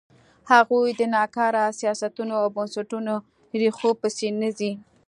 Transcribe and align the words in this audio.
هغوی 0.51 0.89
د 0.95 1.01
ناکاره 1.15 1.63
سیاستونو 1.79 2.33
او 2.41 2.47
بنسټونو 2.55 3.13
ریښو 3.59 3.89
پسې 4.01 4.27
نه 4.41 4.49
ځي. 4.57 4.71